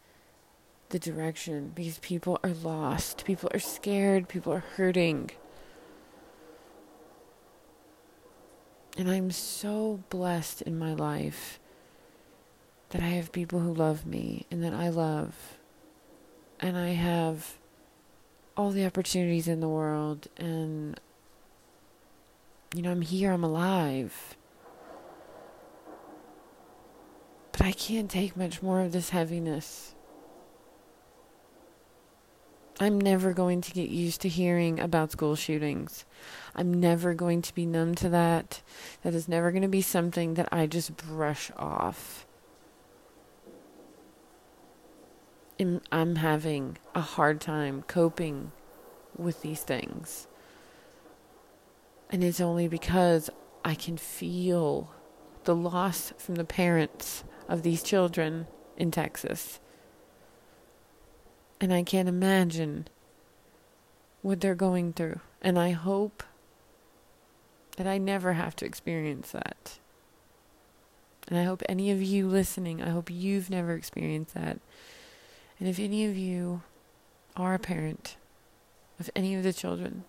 the 0.90 1.00
direction 1.00 1.72
because 1.74 2.00
people 2.00 2.40
are 2.44 2.54
lost. 2.54 3.26
People 3.26 3.50
are 3.54 3.60
scared. 3.60 4.28
People 4.28 4.54
are 4.54 4.64
hurting. 4.76 5.32
And 8.98 9.10
I'm 9.10 9.32
so 9.32 10.04
blessed 10.10 10.62
in 10.62 10.80
my 10.80 10.94
life 10.94 11.60
that 12.90 13.02
I 13.02 13.08
have 13.08 13.32
people 13.32 13.60
who 13.60 13.74
love 13.74 14.06
me 14.06 14.46
and 14.50 14.64
that 14.64 14.74
I 14.74 14.90
love. 14.90 15.58
And 16.60 16.78
I 16.78 16.90
have 16.90 17.58
all 18.56 18.72
the 18.72 18.86
opportunities 18.86 19.50
in 19.50 19.60
the 19.60 19.68
world 19.68 20.28
and 20.38 21.00
you 22.76 22.82
know, 22.82 22.92
I'm 22.92 23.02
here, 23.02 23.32
I'm 23.32 23.44
alive. 23.44 24.36
But 27.54 27.62
I 27.62 27.72
can't 27.72 28.12
take 28.12 28.36
much 28.36 28.62
more 28.62 28.82
of 28.82 28.92
this 28.92 29.12
heaviness. 29.12 29.95
I'm 32.78 33.00
never 33.00 33.32
going 33.32 33.62
to 33.62 33.72
get 33.72 33.90
used 33.90 34.22
to 34.22 34.30
hearing 34.30 34.82
about 34.82 35.12
school 35.12 35.36
shootings. 35.36 36.04
I'm 36.56 36.74
never 36.74 37.14
going 37.14 37.42
to 37.44 37.56
be 37.56 37.66
numb 37.66 37.96
to 37.96 38.10
that. 38.10 38.62
That 39.04 39.14
is 39.14 39.30
never 39.30 39.52
going 39.52 39.62
to 39.62 39.70
be 39.70 39.82
something 39.82 40.34
that 40.34 40.50
I 40.52 40.68
just 40.68 40.98
brush 40.98 41.52
off. 41.56 42.26
I'm 45.90 46.18
having 46.18 46.78
a 46.94 47.00
hard 47.00 47.40
time 47.40 47.84
coping 47.88 48.52
with 49.18 49.42
these 49.42 49.62
things. 49.62 50.28
And 52.10 52.26
it's 52.26 52.42
only 52.42 52.68
because 52.68 53.30
I 53.64 53.74
can 53.74 53.96
feel 53.96 54.94
the 55.46 55.56
loss 55.56 56.12
from 56.18 56.36
the 56.36 56.44
parents 56.44 57.24
of 57.48 57.64
these 57.64 57.84
children 57.84 58.48
in 58.76 58.92
Texas. 58.92 59.62
And 61.60 61.74
I 61.74 61.84
can't 61.84 62.10
imagine 62.10 62.88
what 64.22 64.42
they're 64.42 64.56
going 64.56 64.94
through. 64.94 65.20
And 65.42 65.58
I 65.58 65.72
hope 65.72 66.24
that 67.78 67.88
I 67.88 67.98
never 67.98 68.34
have 68.34 68.56
to 68.58 68.66
experience 68.66 69.32
that. 69.32 69.80
And 71.28 71.38
I 71.38 71.44
hope 71.44 71.64
any 71.68 71.92
of 71.92 72.02
you 72.02 72.28
listening, 72.28 72.82
I 72.82 72.90
hope 72.90 73.10
you've 73.10 73.50
never 73.50 73.74
experienced 73.74 74.34
that. 74.36 74.60
And 75.60 75.68
if 75.68 75.80
any 75.80 76.06
of 76.06 76.16
you 76.16 76.62
are 77.36 77.54
a 77.54 77.60
parent 77.60 78.18
of 79.00 79.10
any 79.16 79.36
of 79.36 79.44
the 79.44 79.54
children 79.54 80.04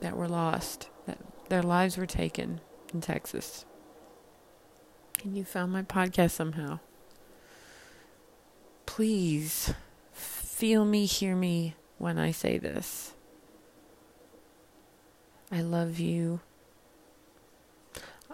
that 0.00 0.16
were 0.16 0.28
lost, 0.28 0.88
that 1.06 1.18
their 1.48 1.62
lives 1.62 1.96
were 1.96 2.06
taken 2.06 2.60
in 2.92 3.00
Texas, 3.00 3.64
and 5.22 5.36
you 5.36 5.44
found 5.44 5.72
my 5.72 5.82
podcast 5.82 6.32
somehow, 6.32 6.80
please 8.86 9.74
feel 10.62 10.84
me, 10.84 11.06
hear 11.06 11.34
me 11.34 11.74
when 11.98 12.20
I 12.20 12.30
say 12.30 12.56
this. 12.56 13.14
I 15.50 15.60
love 15.60 15.98
you. 15.98 16.38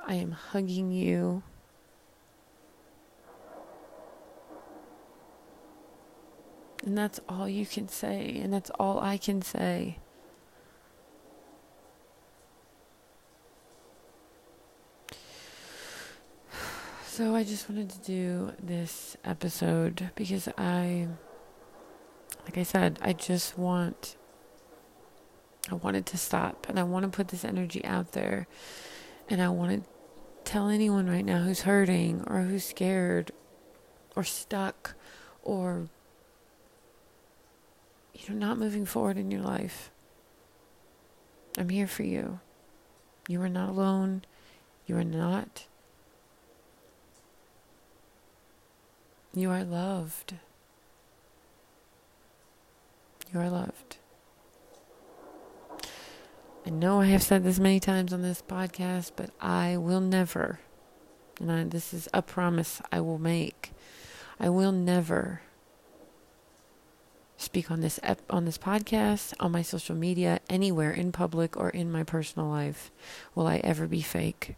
I 0.06 0.16
am 0.16 0.32
hugging 0.32 0.92
you. 0.92 1.42
And 6.84 6.98
that's 6.98 7.18
all 7.30 7.48
you 7.48 7.64
can 7.64 7.88
say, 7.88 8.38
and 8.42 8.52
that's 8.52 8.68
all 8.78 9.00
I 9.00 9.16
can 9.16 9.40
say. 9.40 9.96
So 17.06 17.34
I 17.34 17.42
just 17.42 17.70
wanted 17.70 17.88
to 17.88 17.98
do 18.00 18.52
this 18.62 19.16
episode 19.24 20.10
because 20.14 20.46
I, 20.58 21.08
like 22.48 22.56
I 22.56 22.62
said, 22.62 22.98
I 23.02 23.12
just 23.12 23.58
want, 23.58 24.16
I 25.70 25.74
wanted 25.74 26.06
to 26.06 26.16
stop 26.16 26.66
and 26.66 26.80
I 26.80 26.82
want 26.82 27.04
to 27.04 27.14
put 27.14 27.28
this 27.28 27.44
energy 27.44 27.84
out 27.84 28.12
there. 28.12 28.46
And 29.28 29.42
I 29.42 29.50
want 29.50 29.84
to 29.84 29.90
tell 30.50 30.70
anyone 30.70 31.10
right 31.10 31.26
now 31.26 31.42
who's 31.42 31.60
hurting 31.60 32.24
or 32.26 32.40
who's 32.40 32.64
scared 32.64 33.32
or 34.16 34.24
stuck 34.24 34.94
or 35.42 35.88
you 38.14 38.30
know 38.30 38.46
not 38.46 38.58
moving 38.58 38.86
forward 38.86 39.18
in 39.18 39.30
your 39.30 39.42
life. 39.42 39.90
I'm 41.58 41.68
here 41.68 41.86
for 41.86 42.02
you. 42.02 42.40
You 43.28 43.42
are 43.42 43.48
not 43.50 43.68
alone. 43.68 44.22
You 44.86 44.96
are 44.96 45.04
not. 45.04 45.66
You 49.34 49.50
are 49.50 49.64
loved. 49.64 50.32
You 53.32 53.40
are 53.40 53.50
loved. 53.50 53.98
I 56.66 56.70
know 56.70 57.00
I 57.00 57.06
have 57.06 57.22
said 57.22 57.44
this 57.44 57.58
many 57.58 57.80
times 57.80 58.12
on 58.12 58.22
this 58.22 58.42
podcast, 58.42 59.12
but 59.16 59.30
I 59.40 59.76
will 59.76 60.00
never, 60.00 60.60
and 61.40 61.50
I, 61.50 61.64
this 61.64 61.94
is 61.94 62.08
a 62.12 62.22
promise 62.22 62.80
I 62.92 63.00
will 63.00 63.18
make, 63.18 63.72
I 64.40 64.48
will 64.48 64.72
never 64.72 65.42
speak 67.36 67.70
on 67.70 67.80
this 67.80 68.00
ep- 68.02 68.20
on 68.30 68.44
this 68.44 68.58
podcast, 68.58 69.32
on 69.40 69.52
my 69.52 69.62
social 69.62 69.94
media, 69.94 70.40
anywhere 70.50 70.90
in 70.90 71.12
public 71.12 71.56
or 71.56 71.70
in 71.70 71.90
my 71.90 72.02
personal 72.02 72.48
life 72.48 72.90
will 73.34 73.46
I 73.46 73.58
ever 73.58 73.86
be 73.86 74.02
fake. 74.02 74.56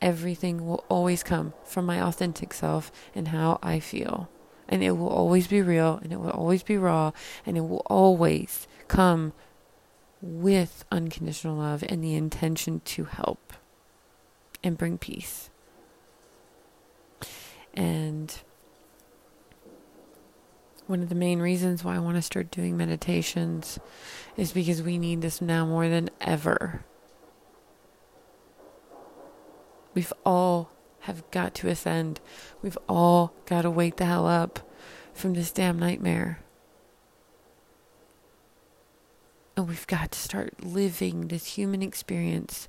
Everything 0.00 0.66
will 0.66 0.84
always 0.88 1.22
come 1.22 1.52
from 1.64 1.84
my 1.84 2.00
authentic 2.00 2.54
self 2.54 2.90
and 3.14 3.28
how 3.28 3.58
I 3.62 3.80
feel. 3.80 4.30
And 4.70 4.82
it 4.82 4.92
will 4.92 5.08
always 5.08 5.48
be 5.48 5.60
real 5.60 5.98
and 6.02 6.12
it 6.12 6.20
will 6.20 6.30
always 6.30 6.62
be 6.62 6.78
raw 6.78 7.10
and 7.44 7.58
it 7.58 7.62
will 7.62 7.82
always 7.86 8.68
come 8.88 9.32
with 10.22 10.84
unconditional 10.92 11.56
love 11.56 11.82
and 11.88 12.02
the 12.04 12.14
intention 12.14 12.80
to 12.84 13.04
help 13.04 13.52
and 14.62 14.78
bring 14.78 14.96
peace. 14.96 15.50
And 17.74 18.34
one 20.86 21.02
of 21.02 21.08
the 21.08 21.14
main 21.14 21.40
reasons 21.40 21.84
why 21.84 21.94
I 21.94 22.00
want 22.00 22.16
to 22.16 22.22
start 22.22 22.50
doing 22.50 22.76
meditations 22.76 23.78
is 24.36 24.52
because 24.52 24.82
we 24.82 24.98
need 24.98 25.22
this 25.22 25.40
now 25.40 25.64
more 25.64 25.88
than 25.88 26.10
ever. 26.20 26.84
We've 29.94 30.12
all 30.24 30.70
have 31.16 31.30
got 31.30 31.54
to 31.56 31.68
ascend. 31.68 32.20
We've 32.62 32.78
all 32.88 33.34
got 33.46 33.62
to 33.62 33.70
wake 33.70 33.96
the 33.96 34.04
hell 34.06 34.26
up 34.26 34.60
from 35.12 35.34
this 35.34 35.52
damn 35.52 35.78
nightmare. 35.78 36.40
And 39.56 39.68
we've 39.68 39.86
got 39.86 40.12
to 40.12 40.18
start 40.18 40.64
living 40.64 41.28
this 41.28 41.54
human 41.54 41.82
experience 41.82 42.68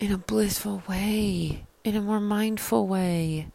in 0.00 0.12
a 0.12 0.18
blissful 0.18 0.82
way, 0.88 1.66
in 1.84 1.96
a 1.96 2.00
more 2.00 2.20
mindful 2.20 2.86
way. 2.86 3.48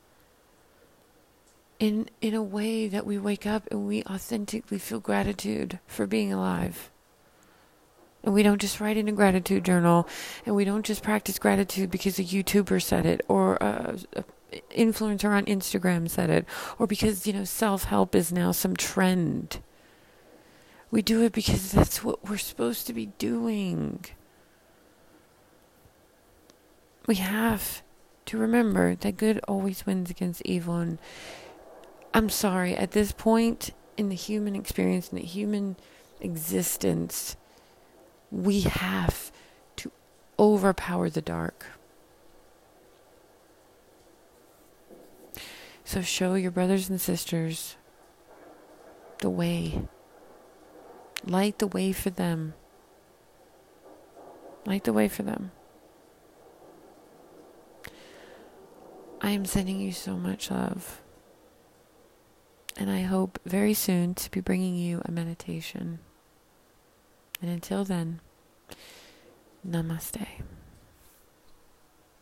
In 1.79 2.09
in 2.21 2.35
a 2.35 2.43
way 2.43 2.87
that 2.87 3.07
we 3.07 3.17
wake 3.17 3.47
up 3.47 3.67
and 3.71 3.87
we 3.87 4.03
authentically 4.03 4.77
feel 4.77 4.99
gratitude 4.99 5.79
for 5.87 6.05
being 6.05 6.31
alive. 6.31 6.90
And 8.23 8.33
we 8.33 8.43
don't 8.43 8.61
just 8.61 8.79
write 8.79 8.97
in 8.97 9.07
a 9.07 9.13
gratitude 9.13 9.65
journal 9.65 10.07
and 10.45 10.55
we 10.55 10.65
don't 10.65 10.85
just 10.85 11.01
practice 11.01 11.39
gratitude 11.39 11.89
because 11.89 12.19
a 12.19 12.23
YouTuber 12.23 12.81
said 12.81 13.05
it 13.05 13.25
or 13.27 13.55
a, 13.55 13.97
a 14.13 14.23
influencer 14.75 15.29
on 15.29 15.45
Instagram 15.45 16.09
said 16.09 16.29
it 16.29 16.45
or 16.77 16.85
because, 16.85 17.25
you 17.25 17.33
know, 17.33 17.43
self-help 17.43 18.13
is 18.13 18.31
now 18.31 18.51
some 18.51 18.75
trend. 18.75 19.59
We 20.91 21.01
do 21.01 21.23
it 21.23 21.31
because 21.33 21.71
that's 21.71 22.03
what 22.03 22.27
we're 22.29 22.37
supposed 22.37 22.85
to 22.87 22.93
be 22.93 23.07
doing. 23.17 24.05
We 27.07 27.15
have 27.15 27.81
to 28.25 28.37
remember 28.37 28.95
that 28.95 29.17
good 29.17 29.39
always 29.47 29.85
wins 29.85 30.11
against 30.11 30.43
evil 30.45 30.75
and 30.75 30.99
I'm 32.13 32.29
sorry, 32.29 32.75
at 32.75 32.91
this 32.91 33.13
point 33.13 33.71
in 33.95 34.09
the 34.09 34.15
human 34.15 34.55
experience, 34.55 35.09
in 35.09 35.17
the 35.17 35.23
human 35.23 35.77
existence, 36.19 37.37
we 38.31 38.61
have 38.61 39.31
to 39.77 39.91
overpower 40.39 41.09
the 41.09 41.21
dark. 41.21 41.65
So 45.83 46.01
show 46.01 46.35
your 46.35 46.51
brothers 46.51 46.89
and 46.89 47.01
sisters 47.01 47.75
the 49.19 49.29
way. 49.29 49.87
Light 51.25 51.59
the 51.59 51.67
way 51.67 51.91
for 51.91 52.09
them. 52.09 52.53
Light 54.65 54.85
the 54.85 54.93
way 54.93 55.07
for 55.07 55.23
them. 55.23 55.51
I 59.21 59.31
am 59.31 59.45
sending 59.45 59.79
you 59.79 59.91
so 59.91 60.15
much 60.15 60.49
love. 60.49 61.01
And 62.77 62.89
I 62.89 63.01
hope 63.01 63.39
very 63.45 63.73
soon 63.73 64.15
to 64.15 64.31
be 64.31 64.39
bringing 64.39 64.75
you 64.75 65.01
a 65.05 65.11
meditation. 65.11 65.99
And 67.41 67.49
until 67.49 67.83
then, 67.83 68.21
namaste. 69.67 70.27